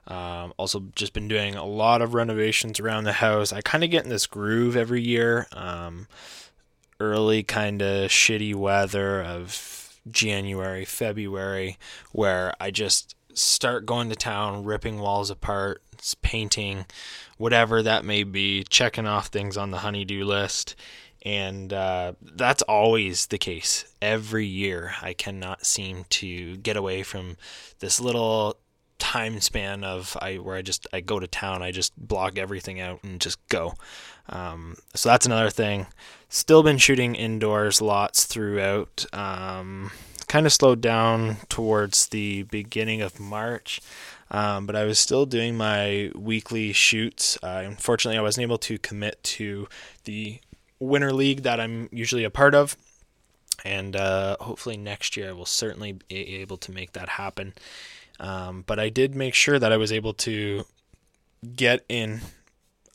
um, 0.09 0.55
also, 0.57 0.85
just 0.97 1.13
been 1.13 1.29
doing 1.29 1.55
a 1.55 1.67
lot 1.67 2.01
of 2.01 2.15
renovations 2.15 2.81
around 2.81 3.05
the 3.05 3.13
house. 3.13 3.53
I 3.53 3.61
kind 3.61 3.85
of 3.85 3.91
get 3.91 4.05
in 4.05 4.09
this 4.09 4.27
groove 4.27 4.75
every 4.75 5.03
year. 5.03 5.47
Um, 5.53 6.09
early 7.01 7.43
kind 7.43 7.83
of 7.83 8.11
shitty 8.11 8.55
weather 8.55 9.23
of 9.23 10.01
January, 10.11 10.85
February, 10.85 11.79
where 12.13 12.55
I 12.59 12.71
just 12.71 13.15
start 13.41 13.87
going 13.87 14.09
to 14.09 14.17
town, 14.17 14.65
ripping 14.65 14.99
walls 14.99 15.31
apart, 15.31 15.83
painting, 16.23 16.87
whatever 17.37 17.83
that 17.83 18.05
may 18.05 18.23
be, 18.23 18.65
checking 18.65 19.07
off 19.07 19.29
things 19.29 19.57
on 19.57 19.71
the 19.71 19.79
honeydew 19.79 20.25
list. 20.25 20.75
And 21.23 21.73
uh, 21.73 22.13
that's 22.23 22.63
always 22.63 23.27
the 23.27 23.39
case. 23.39 23.85
Every 24.01 24.47
year, 24.47 24.95
I 25.03 25.13
cannot 25.13 25.67
seem 25.67 26.05
to 26.11 26.57
get 26.59 26.77
away 26.77 27.03
from 27.03 27.37
this 27.81 28.01
little 28.01 28.57
time 28.99 29.41
span 29.41 29.85
of 29.85 30.17
I 30.21 30.37
where 30.37 30.57
I 30.57 30.63
just 30.63 30.87
I 30.93 31.01
go 31.01 31.19
to 31.21 31.27
town, 31.27 31.63
I 31.63 31.71
just 31.71 31.97
block 31.97 32.39
everything 32.39 32.81
out 32.81 33.03
and 33.03 33.21
just 33.21 33.39
go. 33.49 33.75
Um, 34.29 34.77
so 34.95 35.09
that's 35.09 35.27
another 35.27 35.51
thing. 35.51 35.87
Still 36.29 36.63
been 36.63 36.79
shooting 36.79 37.15
indoors 37.15 37.81
lots 37.81 38.25
throughout. 38.25 39.07
Um, 39.13 39.91
kind 40.29 40.47
of 40.47 40.53
slowed 40.53 40.81
down 40.81 41.37
towards 41.49 42.09
the 42.09 42.43
beginning 42.45 43.03
of 43.03 43.19
March. 43.19 43.81
Um, 44.31 44.67
but 44.67 44.77
I 44.77 44.85
was 44.85 44.99
still 44.99 45.25
doing 45.25 45.57
my 45.57 46.13
weekly 46.15 46.73
shoots. 46.73 47.39
Uh, 47.43 47.63
unfortunately, 47.65 48.19
I 48.19 48.23
wasn't 48.23 48.43
able 48.43 48.59
to 48.59 48.79
commit 48.79 49.23
to 49.25 49.69
the 50.05 50.41
winter 50.79 51.13
league 51.13 51.43
that 51.43 51.59
I'm 51.59 51.89
usually 51.91 52.25
a 52.25 52.31
part 52.31 52.55
of, 52.55 52.77
and 53.65 53.97
uh, 53.97 54.37
hopefully 54.41 54.77
next 54.77 55.17
year 55.17 55.31
I 55.31 55.33
will 55.33 55.47
certainly 55.47 55.93
be 55.93 56.37
able 56.37 56.59
to 56.59 56.73
make 56.73 56.93
that 56.93 57.09
happen. 57.09 57.55
Um, 58.21 58.65
but 58.67 58.79
I 58.79 58.91
did 58.91 59.15
make 59.15 59.35
sure 59.35 59.59
that 59.59 59.73
I 59.73 59.77
was 59.77 59.93
able 59.93 60.13
to 60.15 60.65
get 61.57 61.85
in 61.89 62.21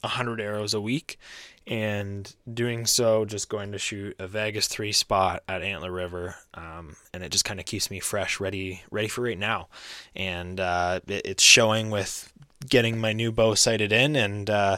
100 0.01 0.39
arrows 0.39 0.73
a 0.73 0.81
week 0.81 1.17
and 1.65 2.35
doing 2.51 2.85
so 2.85 3.25
just 3.25 3.49
going 3.49 3.71
to 3.71 3.77
shoot 3.77 4.15
a 4.19 4.27
Vegas 4.27 4.67
3 4.67 4.91
spot 4.91 5.43
at 5.47 5.61
Antler 5.61 5.91
River 5.91 6.35
um, 6.53 6.95
and 7.13 7.23
it 7.23 7.31
just 7.31 7.45
kind 7.45 7.59
of 7.59 7.65
keeps 7.65 7.89
me 7.89 7.99
fresh 7.99 8.39
ready 8.39 8.83
ready 8.91 9.07
for 9.07 9.21
right 9.21 9.37
now. 9.37 9.67
And 10.15 10.59
uh, 10.59 10.99
it, 11.07 11.21
it's 11.25 11.43
showing 11.43 11.89
with 11.89 12.31
getting 12.67 12.99
my 12.99 13.13
new 13.13 13.31
bow 13.31 13.55
sighted 13.55 13.91
in 13.91 14.15
and 14.15 14.49
uh, 14.49 14.77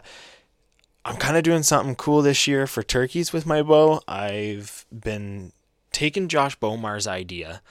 I'm 1.04 1.18
kind 1.18 1.38
of 1.38 1.44
doing 1.44 1.64
something 1.64 1.96
cool 1.96 2.22
this 2.22 2.48
year 2.48 2.66
for 2.66 2.82
turkeys 2.82 3.32
with 3.32 3.46
my 3.46 3.62
bow. 3.62 4.02
I've 4.08 4.86
been 4.92 5.52
taking 5.92 6.28
Josh 6.28 6.56
Bowmar's 6.56 7.08
idea 7.08 7.62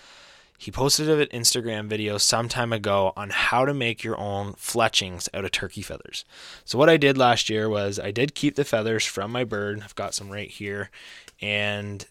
he 0.57 0.71
posted 0.71 1.09
an 1.09 1.27
Instagram 1.39 1.89
video 1.89 2.17
some 2.17 2.49
time 2.49 2.73
ago 2.73 3.13
on 3.17 3.31
how 3.31 3.65
to 3.65 3.75
make 3.75 4.03
your 4.05 4.19
own 4.19 4.55
fletchings 4.55 5.29
out 5.35 5.45
of 5.45 5.51
turkey 5.51 5.83
feathers. 5.83 6.25
So 6.65 6.79
what 6.79 6.89
I 6.89 6.97
did 6.97 7.19
last 7.19 7.51
year 7.51 7.69
was 7.69 7.99
I 7.99 8.11
did 8.11 8.35
keep 8.35 8.55
the 8.55 8.65
feathers 8.65 9.05
from 9.05 9.33
my 9.33 9.45
bird. 9.45 9.83
I've 9.83 9.95
got 9.95 10.15
some 10.15 10.31
right 10.31 10.51
here, 10.51 10.91
and 11.41 12.07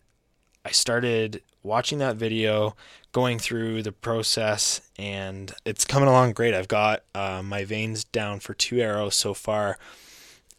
I 0.66 0.72
started 0.72 1.42
watching 1.64 2.00
that 2.00 2.18
video, 2.18 2.76
going 3.14 3.40
through 3.40 3.84
the 3.84 3.92
process, 3.92 4.82
and 4.98 5.54
it's 5.66 5.86
coming 5.86 6.10
along 6.10 6.34
great. 6.34 6.54
I've 6.54 6.68
got 6.68 7.04
uh, 7.16 7.42
my 7.44 7.64
vanes 7.64 8.04
down 8.04 8.40
for 8.40 8.54
two 8.54 8.82
arrows 8.82 9.16
so 9.16 9.34
far, 9.34 9.78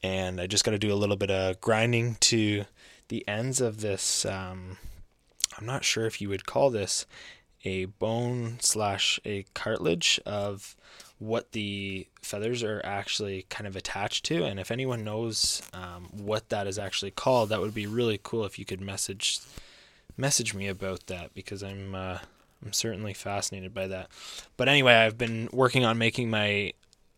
and 0.03 0.41
I 0.41 0.47
just 0.47 0.64
got 0.64 0.71
to 0.71 0.79
do 0.79 0.93
a 0.93 0.97
little 0.97 1.17
bit 1.17 1.31
of 1.31 1.61
grinding 1.61 2.17
to 2.21 2.64
the 3.09 3.26
ends 3.29 3.61
of 3.61 3.83
this. 3.83 4.25
Um, 4.25 4.79
I'm 5.59 5.67
not 5.67 5.85
sure 5.85 6.07
if 6.07 6.21
you 6.21 6.29
would 6.31 6.47
call 6.47 6.71
this 6.71 7.07
a 7.64 7.87
bone 7.87 8.59
slash 8.61 9.18
a 9.25 9.44
cartilage 9.54 10.21
of 10.26 10.76
what 11.18 11.52
the 11.52 12.06
feathers 12.23 12.62
are 12.62 12.80
actually 12.85 13.47
kind 13.49 13.66
of 13.66 13.76
attached 13.76 14.25
to. 14.26 14.44
And 14.44 14.61
if 14.61 14.71
anyone 14.71 15.04
knows 15.04 15.62
um, 15.73 16.09
what 16.12 16.49
that 16.50 16.66
is 16.66 16.78
actually 16.78 17.12
called 17.12 17.49
that 17.49 17.61
would 17.61 17.75
be 17.75 17.87
really 17.87 18.21
cool 18.23 18.44
if 18.44 18.59
you 18.59 18.64
could 18.64 18.80
message 18.80 19.40
message 20.16 20.54
me 20.54 20.68
about 20.68 21.09
that 21.09 21.35
because 21.35 21.64
i'm 21.64 21.92
uh, 21.92 22.18
i'm 22.64 22.73
certainly 22.73 23.12
fascinated 23.14 23.75
by 23.75 23.87
that. 23.88 24.09
But 24.56 24.68
anyway 24.68 24.94
i've 24.94 25.18
been 25.18 25.49
working 25.52 25.85
on 25.85 25.99
making 25.99 26.30
my 26.30 26.73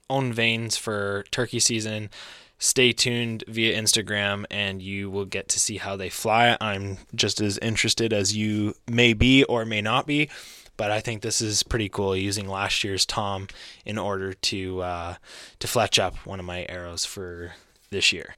own 0.08 0.32
vanes 0.32 0.76
for 0.76 1.24
turkey 1.30 1.58
season 1.58 2.10
stay 2.58 2.92
tuned 2.92 3.44
via 3.46 3.78
Instagram 3.80 4.44
and 4.50 4.80
you 4.80 5.10
will 5.10 5.24
get 5.24 5.48
to 5.48 5.60
see 5.60 5.76
how 5.78 5.96
they 5.96 6.08
fly. 6.08 6.56
I'm 6.60 6.98
just 7.14 7.40
as 7.40 7.58
interested 7.58 8.12
as 8.12 8.36
you 8.36 8.74
may 8.88 9.12
be 9.12 9.44
or 9.44 9.64
may 9.64 9.82
not 9.82 10.06
be, 10.06 10.30
but 10.76 10.90
I 10.90 11.00
think 11.00 11.22
this 11.22 11.40
is 11.40 11.62
pretty 11.62 11.88
cool 11.88 12.16
using 12.16 12.48
last 12.48 12.82
year's 12.84 13.06
Tom 13.06 13.48
in 13.84 13.98
order 13.98 14.32
to 14.32 14.82
uh, 14.82 15.14
to 15.58 15.68
fletch 15.68 15.98
up 15.98 16.16
one 16.26 16.40
of 16.40 16.46
my 16.46 16.66
arrows 16.68 17.04
for 17.04 17.52
this 17.90 18.12
year. 18.12 18.36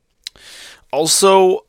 Also, 0.93 1.65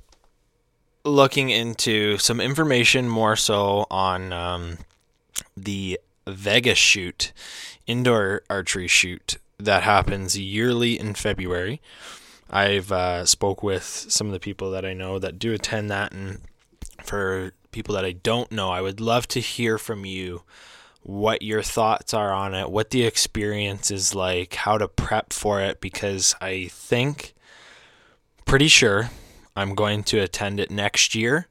looking 1.04 1.50
into 1.50 2.18
some 2.18 2.40
information 2.40 3.08
more 3.08 3.36
so 3.36 3.86
on 3.90 4.34
um, 4.34 4.78
the 5.56 6.00
Vegas 6.28 6.78
shoot, 6.78 7.32
indoor 7.88 8.44
archery 8.50 8.88
shoot 8.88 9.38
that 9.58 9.84
happens 9.84 10.38
yearly 10.38 10.98
in 11.00 11.14
February. 11.14 11.82
I've 12.50 12.92
uh, 12.92 13.26
spoke 13.26 13.62
with 13.62 13.84
some 13.84 14.28
of 14.28 14.34
the 14.34 14.40
people 14.40 14.72
that 14.72 14.86
I 14.86 14.94
know 14.94 15.20
that 15.20 15.40
do 15.40 15.54
attend 15.54 15.90
that, 15.92 16.12
and 16.12 16.42
for 17.04 17.54
people 17.72 17.96
that 17.96 18.06
I 18.06 18.14
don't 18.14 18.52
know, 18.52 18.70
I 18.70 18.82
would 18.82 19.00
love 19.00 19.28
to 19.30 19.40
hear 19.40 19.78
from 19.78 20.06
you 20.06 20.44
what 21.02 21.42
your 21.42 21.62
thoughts 21.62 22.14
are 22.14 22.34
on 22.34 22.54
it, 22.54 22.70
what 22.70 22.90
the 22.90 23.04
experience 23.04 23.92
is 23.92 24.16
like, 24.16 24.56
how 24.56 24.78
to 24.78 24.88
prep 24.88 25.32
for 25.32 25.62
it, 25.62 25.80
because 25.80 26.36
I 26.42 26.68
think, 26.72 27.34
pretty 28.46 28.68
sure, 28.68 29.12
I'm 29.56 29.76
going 29.76 30.04
to 30.06 30.20
attend 30.20 30.60
it 30.60 30.72
next 30.72 31.16
year, 31.16 31.48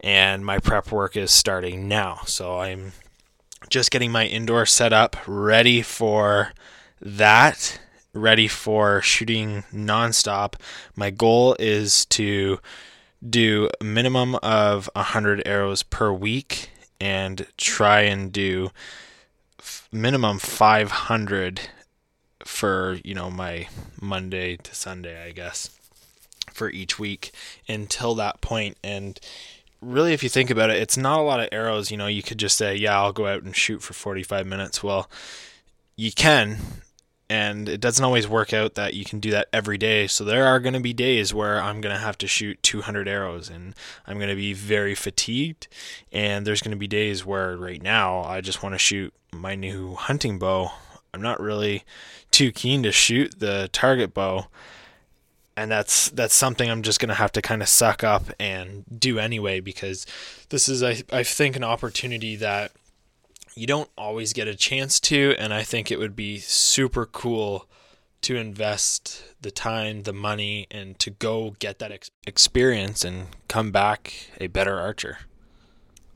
and 0.00 0.44
my 0.44 0.58
prep 0.58 0.90
work 0.90 1.16
is 1.16 1.30
starting 1.30 1.88
now. 1.88 2.20
So 2.26 2.58
I'm 2.58 2.92
just 3.68 3.90
getting 3.90 4.10
my 4.10 4.26
indoor 4.26 4.66
set 4.66 4.92
up 4.92 5.16
ready 5.26 5.82
for 5.82 6.52
that 7.00 7.80
ready 8.12 8.48
for 8.48 9.00
shooting 9.02 9.64
nonstop. 9.72 10.54
My 10.96 11.10
goal 11.10 11.56
is 11.58 12.04
to 12.06 12.58
do 13.28 13.68
a 13.80 13.84
minimum 13.84 14.36
of 14.36 14.88
100 14.94 15.42
arrows 15.46 15.82
per 15.82 16.12
week 16.12 16.70
and 17.00 17.46
try 17.56 18.02
and 18.02 18.32
do 18.32 18.70
minimum 19.92 20.38
500 20.38 21.60
for, 22.44 22.98
you 23.04 23.14
know, 23.14 23.30
my 23.30 23.68
Monday 24.00 24.56
to 24.56 24.74
Sunday, 24.74 25.22
I 25.26 25.32
guess, 25.32 25.70
for 26.52 26.70
each 26.70 26.98
week 26.98 27.32
until 27.68 28.14
that 28.14 28.40
point. 28.40 28.76
And 28.82 29.20
really 29.82 30.12
if 30.12 30.22
you 30.22 30.28
think 30.28 30.50
about 30.50 30.70
it 30.70 30.76
it's 30.76 30.96
not 30.96 31.20
a 31.20 31.22
lot 31.22 31.40
of 31.40 31.48
arrows. 31.52 31.90
You 31.90 31.96
know 31.96 32.06
you 32.06 32.22
could 32.22 32.38
just 32.38 32.56
say 32.56 32.74
yeah 32.74 33.00
I'll 33.00 33.12
go 33.12 33.26
out 33.26 33.42
and 33.42 33.54
shoot 33.56 33.82
for 33.82 33.94
45 33.94 34.46
minutes. 34.46 34.82
Well 34.82 35.10
you 35.96 36.12
can 36.12 36.58
and 37.30 37.68
it 37.68 37.80
doesn't 37.80 38.04
always 38.04 38.26
work 38.26 38.52
out 38.52 38.74
that 38.74 38.94
you 38.94 39.04
can 39.04 39.20
do 39.20 39.30
that 39.30 39.46
every 39.52 39.78
day. 39.78 40.08
So 40.08 40.24
there 40.24 40.48
are 40.48 40.58
going 40.58 40.74
to 40.74 40.80
be 40.80 40.92
days 40.92 41.32
where 41.32 41.62
I'm 41.62 41.80
going 41.80 41.94
to 41.94 42.00
have 42.00 42.18
to 42.18 42.26
shoot 42.26 42.60
200 42.64 43.06
arrows 43.06 43.48
and 43.48 43.76
I'm 44.04 44.16
going 44.16 44.30
to 44.30 44.34
be 44.34 44.52
very 44.52 44.96
fatigued. 44.96 45.68
And 46.10 46.44
there's 46.44 46.60
going 46.60 46.72
to 46.72 46.76
be 46.76 46.88
days 46.88 47.24
where 47.24 47.56
right 47.56 47.80
now 47.80 48.24
I 48.24 48.40
just 48.40 48.64
want 48.64 48.74
to 48.74 48.80
shoot 48.80 49.14
my 49.32 49.54
new 49.54 49.94
hunting 49.94 50.40
bow. 50.40 50.72
I'm 51.14 51.22
not 51.22 51.38
really 51.38 51.84
too 52.32 52.50
keen 52.50 52.82
to 52.82 52.90
shoot 52.90 53.38
the 53.38 53.70
target 53.72 54.12
bow. 54.12 54.48
and 55.56 55.70
that's 55.70 56.10
that's 56.10 56.34
something 56.34 56.70
I'm 56.70 56.82
just 56.82 57.00
gonna 57.00 57.14
have 57.14 57.32
to 57.32 57.42
kind 57.42 57.60
of 57.62 57.68
suck 57.68 58.02
up 58.02 58.24
and 58.38 58.84
do 58.98 59.18
anyway 59.18 59.60
because 59.60 60.06
this 60.48 60.68
is 60.68 60.82
I 60.82 61.02
I 61.12 61.22
think 61.22 61.56
an 61.56 61.64
opportunity 61.64 62.36
that 62.36 62.72
you 63.60 63.66
don't 63.66 63.90
always 63.98 64.32
get 64.32 64.48
a 64.48 64.54
chance 64.54 64.98
to, 64.98 65.34
and 65.38 65.52
I 65.52 65.64
think 65.64 65.90
it 65.90 65.98
would 65.98 66.16
be 66.16 66.38
super 66.38 67.04
cool 67.04 67.68
to 68.22 68.34
invest 68.34 69.22
the 69.38 69.50
time, 69.50 70.04
the 70.04 70.14
money, 70.14 70.66
and 70.70 70.98
to 70.98 71.10
go 71.10 71.54
get 71.58 71.78
that 71.78 71.92
ex- 71.92 72.10
experience 72.26 73.04
and 73.04 73.26
come 73.48 73.70
back 73.70 74.14
a 74.40 74.46
better 74.46 74.80
archer. 74.80 75.18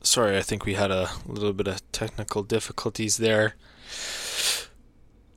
Sorry, 0.01 0.35
I 0.35 0.41
think 0.41 0.65
we 0.65 0.73
had 0.73 0.89
a 0.89 1.11
little 1.27 1.53
bit 1.53 1.67
of 1.67 1.91
technical 1.91 2.41
difficulties 2.41 3.17
there. 3.17 3.53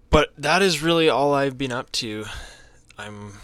But 0.09 0.33
that 0.39 0.63
is 0.63 0.83
really 0.83 1.11
all 1.11 1.35
I've 1.35 1.59
been 1.59 1.73
up 1.73 1.93
to. 1.93 2.25
I'm 2.97 3.35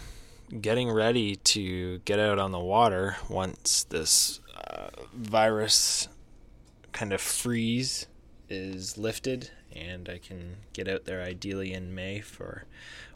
getting 0.59 0.89
ready 0.89 1.35
to 1.35 1.99
get 1.99 2.17
out 2.17 2.39
on 2.39 2.51
the 2.51 2.59
water 2.59 3.17
once 3.29 3.83
this 3.83 4.39
uh, 4.55 4.87
virus 5.13 6.07
kind 6.93 7.13
of 7.13 7.21
freeze 7.21 8.07
is 8.49 8.97
lifted 8.97 9.51
and 9.75 10.09
I 10.09 10.17
can 10.17 10.57
get 10.73 10.87
out 10.87 11.05
there 11.05 11.21
ideally 11.21 11.73
in 11.73 11.93
May 11.93 12.21
for, 12.21 12.63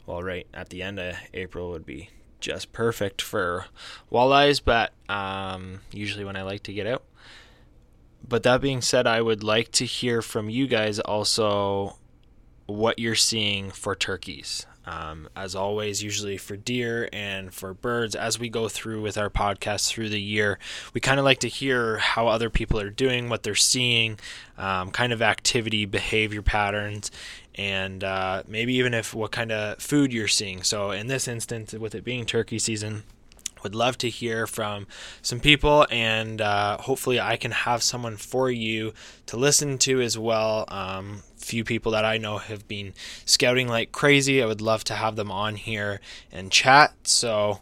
well, 0.06 0.22
right 0.22 0.46
at 0.52 0.68
the 0.68 0.82
end 0.82 0.98
of 0.98 1.16
April 1.32 1.70
would 1.70 1.86
be 1.86 2.10
just 2.40 2.72
perfect 2.72 3.22
for 3.22 3.66
walleyes, 4.10 4.60
but 4.64 4.92
um, 5.08 5.80
usually 5.92 6.24
when 6.24 6.36
I 6.36 6.42
like 6.42 6.62
to 6.64 6.72
get 6.72 6.86
out. 6.86 7.04
But 8.26 8.42
that 8.42 8.60
being 8.60 8.82
said, 8.82 9.06
I 9.06 9.22
would 9.22 9.42
like 9.42 9.72
to 9.72 9.84
hear 9.84 10.22
from 10.22 10.50
you 10.50 10.66
guys 10.66 10.98
also 11.00 11.96
what 12.66 12.98
you're 12.98 13.14
seeing 13.14 13.70
for 13.70 13.96
turkeys. 13.96 14.66
Um, 14.86 15.28
as 15.36 15.54
always, 15.54 16.02
usually 16.02 16.38
for 16.38 16.56
deer 16.56 17.08
and 17.12 17.52
for 17.52 17.74
birds, 17.74 18.14
as 18.14 18.38
we 18.38 18.48
go 18.48 18.68
through 18.68 19.02
with 19.02 19.18
our 19.18 19.28
podcast 19.28 19.88
through 19.88 20.08
the 20.08 20.20
year, 20.20 20.58
we 20.94 21.00
kind 21.00 21.18
of 21.18 21.24
like 21.24 21.38
to 21.40 21.48
hear 21.48 21.98
how 21.98 22.28
other 22.28 22.48
people 22.48 22.80
are 22.80 22.90
doing, 22.90 23.28
what 23.28 23.42
they're 23.42 23.54
seeing, 23.54 24.18
um, 24.56 24.90
kind 24.90 25.12
of 25.12 25.20
activity, 25.20 25.84
behavior 25.84 26.42
patterns, 26.42 27.10
and 27.54 28.02
uh, 28.02 28.42
maybe 28.48 28.74
even 28.74 28.94
if 28.94 29.14
what 29.14 29.32
kind 29.32 29.52
of 29.52 29.78
food 29.78 30.12
you're 30.12 30.28
seeing. 30.28 30.62
So, 30.62 30.90
in 30.92 31.08
this 31.08 31.28
instance, 31.28 31.72
with 31.74 31.94
it 31.94 32.04
being 32.04 32.24
turkey 32.24 32.58
season, 32.58 33.02
would 33.62 33.74
love 33.74 33.98
to 33.98 34.08
hear 34.08 34.46
from 34.46 34.86
some 35.22 35.40
people 35.40 35.86
and 35.90 36.40
uh, 36.40 36.78
hopefully 36.78 37.20
i 37.20 37.36
can 37.36 37.50
have 37.50 37.82
someone 37.82 38.16
for 38.16 38.50
you 38.50 38.92
to 39.26 39.36
listen 39.36 39.78
to 39.78 40.00
as 40.00 40.18
well. 40.18 40.64
Um, 40.68 41.22
few 41.36 41.64
people 41.64 41.92
that 41.92 42.04
i 42.04 42.18
know 42.18 42.38
have 42.38 42.66
been 42.68 42.92
scouting 43.24 43.68
like 43.68 43.92
crazy. 43.92 44.42
I 44.42 44.46
would 44.46 44.60
love 44.60 44.84
to 44.84 44.94
have 44.94 45.16
them 45.16 45.30
on 45.30 45.56
here 45.56 46.00
and 46.30 46.50
chat. 46.52 46.92
So 47.04 47.60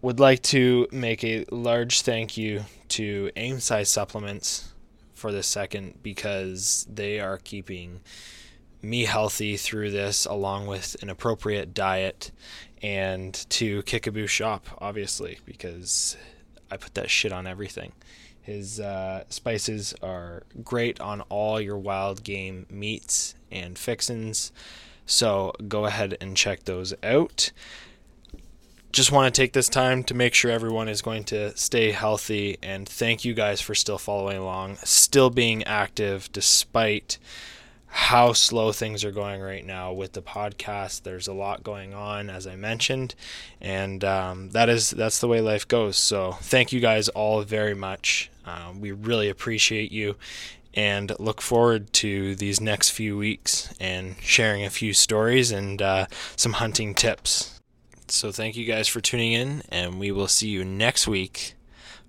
would 0.00 0.20
like 0.20 0.42
to 0.42 0.86
make 0.92 1.24
a 1.24 1.44
large 1.50 2.02
thank 2.02 2.36
you 2.36 2.64
to 2.88 3.30
aim 3.36 3.60
size 3.60 3.88
supplements 3.88 4.72
for 5.14 5.32
this 5.32 5.46
second 5.46 5.98
because 6.02 6.86
they 6.88 7.18
are 7.18 7.38
keeping 7.38 8.00
me 8.82 9.04
healthy 9.04 9.56
through 9.56 9.90
this 9.90 10.24
along 10.26 10.66
with 10.66 10.96
an 11.02 11.10
appropriate 11.10 11.74
diet 11.74 12.30
and 12.82 13.34
to 13.50 13.82
Kickaboo 13.82 14.28
Shop, 14.28 14.66
obviously, 14.78 15.38
because 15.44 16.16
I 16.70 16.76
put 16.76 16.94
that 16.94 17.10
shit 17.10 17.32
on 17.32 17.46
everything. 17.46 17.92
His 18.40 18.80
uh, 18.80 19.24
spices 19.28 19.94
are 20.02 20.44
great 20.62 21.00
on 21.00 21.20
all 21.22 21.60
your 21.60 21.76
wild 21.76 22.22
game 22.22 22.66
meats 22.70 23.34
and 23.50 23.78
fixins. 23.78 24.52
So 25.06 25.52
go 25.66 25.86
ahead 25.86 26.16
and 26.20 26.36
check 26.36 26.64
those 26.64 26.94
out. 27.02 27.50
Just 28.90 29.12
want 29.12 29.32
to 29.32 29.38
take 29.38 29.52
this 29.52 29.68
time 29.68 30.02
to 30.04 30.14
make 30.14 30.32
sure 30.32 30.50
everyone 30.50 30.88
is 30.88 31.02
going 31.02 31.24
to 31.24 31.54
stay 31.56 31.92
healthy 31.92 32.56
and 32.62 32.88
thank 32.88 33.24
you 33.24 33.34
guys 33.34 33.60
for 33.60 33.74
still 33.74 33.98
following 33.98 34.38
along, 34.38 34.76
still 34.76 35.28
being 35.28 35.62
active 35.64 36.30
despite 36.32 37.18
how 37.88 38.32
slow 38.32 38.70
things 38.72 39.04
are 39.04 39.10
going 39.10 39.40
right 39.40 39.64
now 39.64 39.92
with 39.92 40.12
the 40.12 40.22
podcast. 40.22 41.02
There's 41.02 41.26
a 41.26 41.32
lot 41.32 41.62
going 41.62 41.94
on, 41.94 42.30
as 42.30 42.46
I 42.46 42.54
mentioned, 42.56 43.14
and 43.60 44.04
um, 44.04 44.50
that 44.50 44.68
is 44.68 44.90
that's 44.90 45.20
the 45.20 45.28
way 45.28 45.40
life 45.40 45.66
goes. 45.66 45.96
So 45.96 46.32
thank 46.32 46.72
you 46.72 46.80
guys 46.80 47.08
all 47.08 47.42
very 47.42 47.74
much. 47.74 48.30
Uh, 48.44 48.72
we 48.78 48.92
really 48.92 49.28
appreciate 49.28 49.90
you, 49.90 50.16
and 50.74 51.12
look 51.18 51.40
forward 51.40 51.92
to 51.94 52.34
these 52.36 52.60
next 52.60 52.90
few 52.90 53.16
weeks 53.16 53.72
and 53.80 54.16
sharing 54.20 54.64
a 54.64 54.70
few 54.70 54.92
stories 54.92 55.50
and 55.50 55.80
uh, 55.80 56.06
some 56.36 56.54
hunting 56.54 56.94
tips. 56.94 57.58
So 58.08 58.32
thank 58.32 58.56
you 58.56 58.64
guys 58.64 58.88
for 58.88 59.00
tuning 59.00 59.32
in, 59.32 59.62
and 59.70 59.98
we 59.98 60.12
will 60.12 60.28
see 60.28 60.48
you 60.48 60.64
next 60.64 61.06
week 61.06 61.54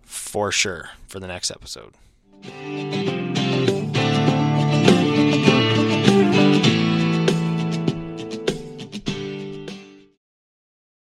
for 0.02 0.52
sure 0.52 0.90
for 1.08 1.20
the 1.20 1.28
next 1.28 1.52
episode. 1.52 1.94